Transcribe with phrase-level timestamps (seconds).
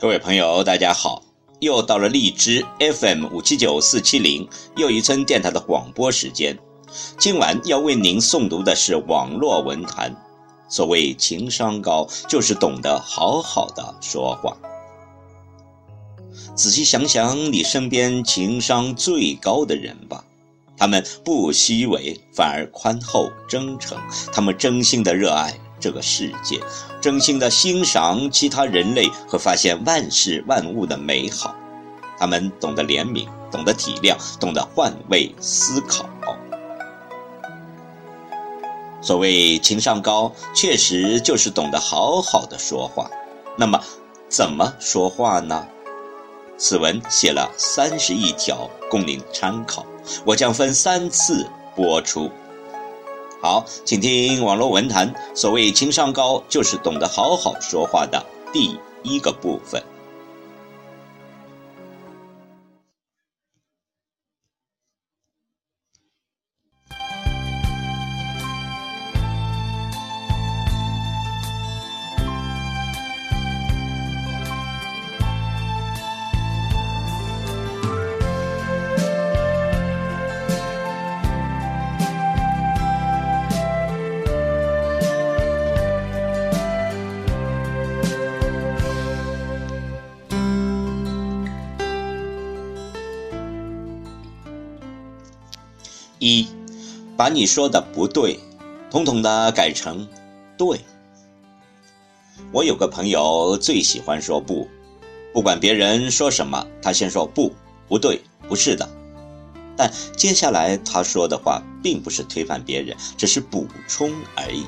[0.00, 1.22] 各位朋友，大家好！
[1.58, 6.58] 又到了荔枝 FM 五七九四七零又一村电台的广播时间。
[7.18, 10.16] 今晚要为您诵读的是网络文坛。
[10.70, 14.56] 所谓情商高，就是懂得好好的说话。
[16.54, 20.24] 仔细想想，你身边情商最高的人吧，
[20.78, 23.98] 他们不虚伪，反而宽厚真诚，
[24.32, 25.60] 他们真心的热爱。
[25.80, 26.60] 这个世界，
[27.00, 31.54] 真心的欣赏其他人类和发现万事万物的美好，
[32.18, 36.04] 他们懂得怜悯，懂得体谅，懂得换位思考。
[39.02, 43.10] 所谓情商高，确实就是懂得好好的说话。
[43.56, 43.80] 那么，
[44.28, 45.66] 怎么说话呢？
[46.58, 49.86] 此文写了三十一条，供您参考。
[50.26, 52.30] 我将分三次播出。
[53.42, 55.14] 好，请听网络文坛。
[55.34, 59.82] 所谓情商高，就是懂得好好说话的第一个部分。
[97.20, 98.40] 把你说的不对，
[98.90, 100.08] 统统的改成
[100.56, 100.80] 对。
[102.50, 104.66] 我有个朋友最喜欢说不，
[105.34, 107.52] 不管别人说什么，他先说不，
[107.86, 108.88] 不对，不是的。
[109.76, 114.64] 但接下来他说的话，并不是推翻别人，只是补充而已。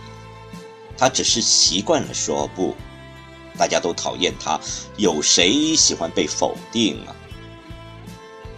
[0.98, 2.74] 他只是习惯了说不，
[3.56, 4.60] 大家都讨厌他，
[4.98, 7.16] 有谁喜欢被否定啊？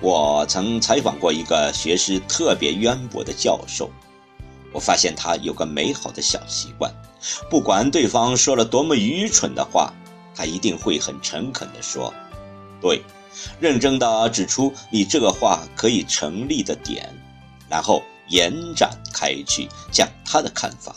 [0.05, 3.91] 我曾采访过一个学识特别渊博的教授，
[4.71, 6.93] 我发现他有个美好的小习惯，
[7.49, 9.95] 不管对方说了多么愚蠢的话，
[10.35, 12.13] 他一定会很诚恳地说
[12.83, 13.03] ：“对，
[13.59, 17.09] 认真地指出你这个话可以成立的点，
[17.71, 20.97] 然后延展开去讲他的看法。”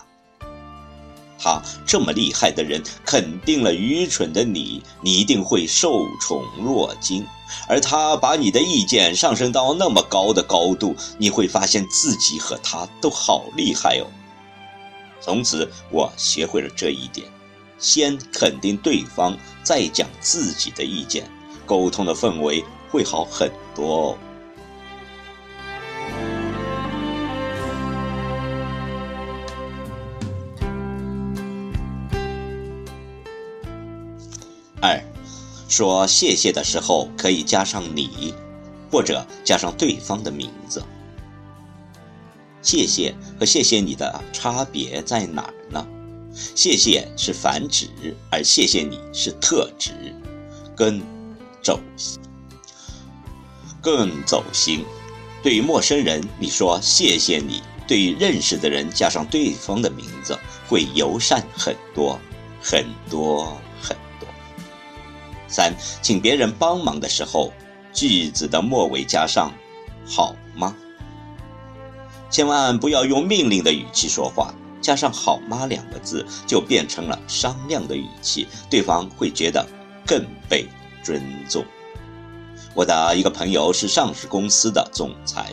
[1.40, 7.26] 他这么厉害的人，肯定了愚蠢的你，你一定会受宠若惊。
[7.70, 14.06] 而他把你的意见上升到那么高的高度，你会发现自己和他都好厉害哦。
[15.22, 17.26] 从此，我学会了这一点：
[17.80, 21.30] 先肯定对方，再讲自己的意见，
[21.66, 24.18] 沟通的氛围会好很多哦。
[34.82, 35.04] 二，
[35.68, 38.34] 说谢谢的时候可以加上你，
[38.92, 40.84] 或者加上对方的名字。
[42.62, 45.88] 谢谢和谢谢你的差别在哪儿呢？
[46.54, 47.88] 谢谢是繁殖，
[48.30, 49.92] 而谢谢你是特指，
[50.76, 51.02] 更
[51.64, 52.20] 走心。
[53.82, 54.84] 更走心。
[55.42, 62.20] 对于陌生人，你说谢谢你；对于认识的人，加上对方的名字，会友善很多
[62.62, 63.58] 很多。
[65.48, 67.52] 三，请别人帮忙的时候，
[67.94, 69.52] 句子的末尾加上
[70.06, 70.76] “好吗”。
[72.30, 79.66] 千万不要用命令的语气说话，加上“好吗”两个字，就变成了商量的语气，对方会觉得
[80.06, 80.68] 更被
[81.02, 81.64] 尊重。
[82.76, 85.52] 我的一个朋友是上市公司的总裁，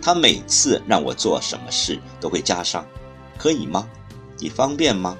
[0.00, 2.86] 他每次让我做什么事，都会加上
[3.38, 3.88] “可以吗？
[4.38, 5.16] 你方便吗？？”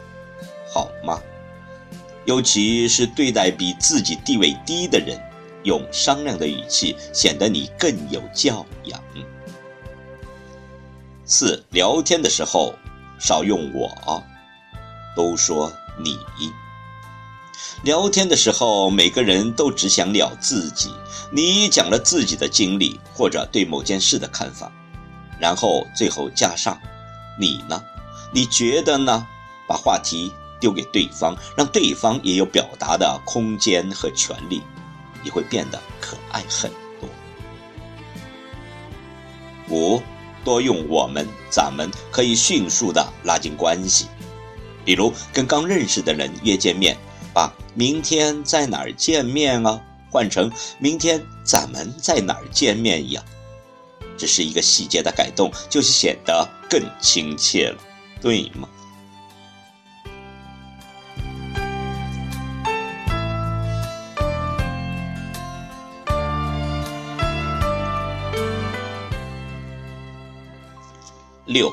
[2.27, 5.21] 尤其是对待比自己地位低的人，
[5.65, 9.03] 用商量的语气，显得你更有教养。
[11.25, 12.75] 四，聊天的时候
[13.19, 14.23] 少用我，
[15.17, 16.17] 都说你。
[17.83, 20.95] 聊天的时候，每个人都只想聊自己，
[21.33, 24.71] 你讲了自己的经历或者对某件事的看法，
[25.41, 26.79] 然后最后加上
[27.41, 27.83] 你呢？
[28.33, 29.27] 你觉得呢？
[29.67, 30.31] 把话题
[30.63, 34.63] 丢给对方，让对方也有表达的空间和权利，
[35.25, 36.71] 你会变得可爱很
[37.01, 37.09] 多。
[39.69, 40.01] 五，
[40.45, 44.07] 多用我们、咱们，可以迅速的拉近关系。
[44.85, 46.97] 比如跟刚认识的人约见面，
[47.35, 49.81] 把“明天在哪儿见面啊”
[50.11, 50.49] 换成
[50.79, 53.21] “明天咱们在哪儿见面呀”，
[54.17, 57.79] 只是一个细节的改动，就是显得更亲切了，
[58.21, 58.69] 对吗？
[71.53, 71.73] 六，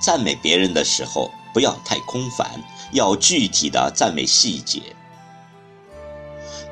[0.00, 1.30] 赞美别人的时候。
[1.54, 2.60] 不要太空泛，
[2.90, 4.82] 要具体的赞美细节。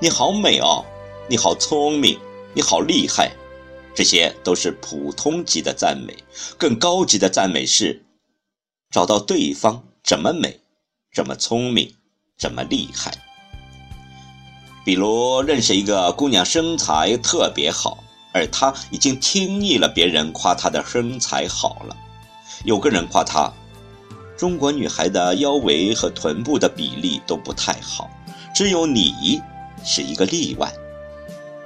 [0.01, 0.85] 你好美哦，
[1.29, 2.19] 你好聪明，
[2.53, 3.31] 你好厉害，
[3.95, 6.17] 这些都是普通级的赞美。
[6.59, 8.05] 更高级的赞美是
[8.91, 10.59] 找到对方怎么美，
[11.15, 11.95] 怎么聪明，
[12.37, 13.15] 怎么厉害。
[14.85, 18.03] 比如认识一个姑娘，身材特别好，
[18.35, 21.97] 而她已经听腻了别人夸她的身材好了。
[22.65, 23.53] 有个人夸她。
[24.37, 28.11] 中国女孩的腰围和臀部的比例都不太好，
[28.55, 29.41] 只有你
[29.85, 30.73] 是一个例外。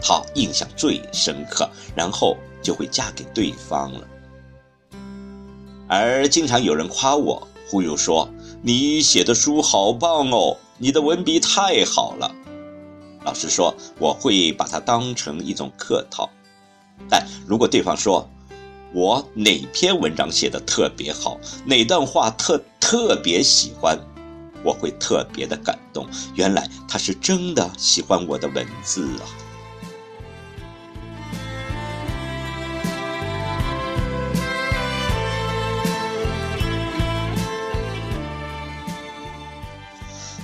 [0.00, 4.00] 她印象最深刻，然后就会嫁给对方了。
[5.88, 8.28] 而经常有人夸我，忽悠说
[8.60, 12.30] 你写的书好棒哦，你的文笔太好了。
[13.24, 16.28] 老实说，我会把它当成一种客套。
[17.08, 18.28] 但如果对方说，
[18.92, 23.98] 我哪篇文章写的特别好，哪段话特特别喜欢，
[24.62, 26.08] 我会特别的感动。
[26.34, 29.26] 原来他是真的喜欢我的文字啊！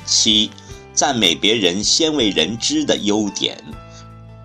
[0.05, 0.51] 七，
[0.93, 3.65] 赞美别人鲜为人知的优点，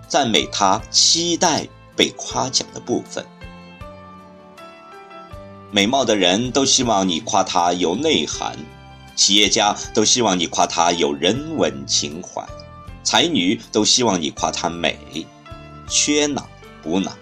[0.08, 3.22] 赞美他期待被夸奖的部分。
[5.70, 8.56] 美貌的人都希望你夸她有内涵，
[9.14, 12.46] 企业家都希望你夸她有人文情怀，
[13.02, 14.98] 才女都希望你夸她美，
[15.88, 16.42] 缺哪
[16.82, 17.12] 补哪。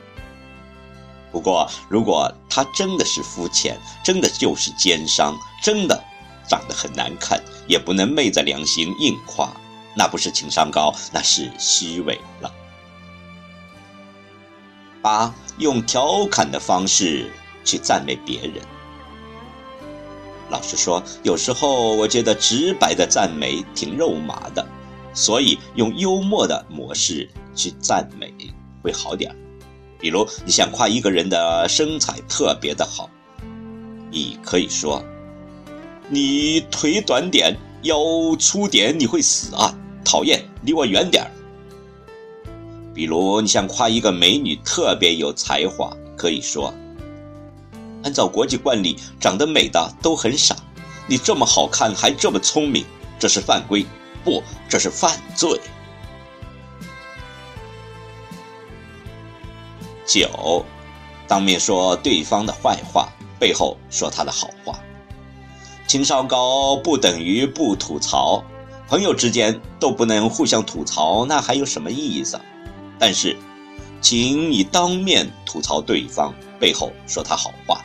[1.32, 6.02] 不过，如果他真的是肤浅，真的就是奸商，真的
[6.48, 9.52] 长得很难看，也不能昧着良心硬夸，
[9.94, 12.50] 那不是情商高，那是虚伪了。
[15.02, 17.30] 八，用调侃的方式。
[17.66, 18.54] 去赞美别人。
[20.48, 24.64] 老实说，有时候我觉得直白的赞美挺肉麻的，
[25.12, 28.32] 所以用幽默的模式去赞美
[28.80, 29.36] 会好点儿
[29.98, 33.10] 比如，你想夸一个人的身材特别的好，
[34.10, 35.02] 你可以说
[36.08, 37.98] ：“你腿短点，腰
[38.38, 39.74] 粗点，你会死啊！
[40.04, 41.30] 讨厌，离我远点儿
[42.94, 46.72] 比如，你想夸一个美女特别有才华，可以说。
[48.06, 50.54] 按照国际惯例，长得美的都很傻。
[51.08, 52.86] 你这么好看，还这么聪明，
[53.18, 53.84] 这是犯规，
[54.24, 55.60] 不，这是犯罪。
[60.06, 60.64] 九，
[61.26, 63.08] 当面说对方的坏话，
[63.40, 64.78] 背后说他的好话。
[65.88, 68.40] 情商高不等于不吐槽，
[68.86, 72.40] 朋友之间都不能互相吐槽，那还有什么意思？
[73.00, 73.36] 但是，
[74.00, 77.84] 请你当面吐槽对方，背后说他好话。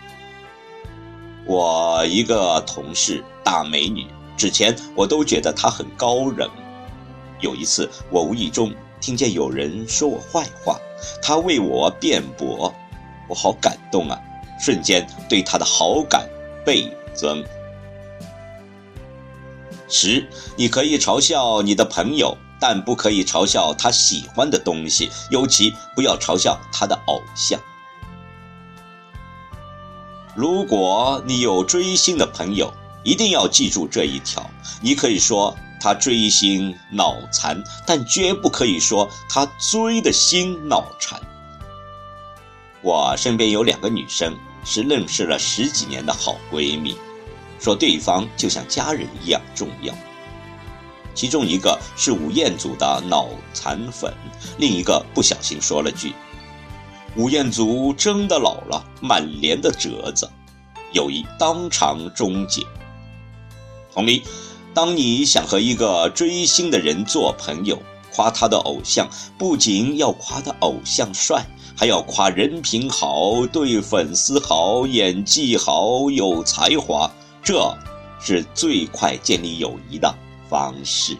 [1.45, 4.07] 我一个同事，大美女，
[4.37, 6.49] 之前我都觉得她很高冷。
[7.39, 10.79] 有一次，我无意中听见有人说我坏话，
[11.21, 12.73] 她为我辩驳，
[13.27, 14.19] 我好感动啊！
[14.59, 16.29] 瞬间对她的好感
[16.63, 17.43] 倍增。
[19.89, 27.59] 十，你可以嘲笑你的朋友，但不可以嘲笑他喜欢的东西，尤其不要嘲笑他的偶像。
[30.35, 32.73] 如果你有追星的朋友，
[33.03, 34.49] 一定要记住这一条。
[34.81, 41.19] 你可以说他追星脑残，但绝不可以说他追的心脑残。
[42.81, 46.95] 我身边有两个女生是认识了十几年的好闺蜜，
[47.59, 49.93] 说对方就像家人一样重要。
[51.13, 54.13] 其中一个是吴彦祖的脑残粉，
[54.57, 56.13] 另一个不小心说了句。
[57.17, 60.29] 吴彦祖真的老了，满脸的褶子，
[60.93, 62.65] 友谊当场终结。
[63.93, 64.23] 同理，
[64.73, 67.77] 当你想和一个追星的人做朋友，
[68.13, 71.45] 夸他的偶像，不仅要夸他偶像帅，
[71.77, 77.11] 还要夸人品好，对粉丝好，演技好，有才华，
[77.43, 77.77] 这
[78.21, 80.15] 是最快建立友谊的
[80.49, 81.17] 方式。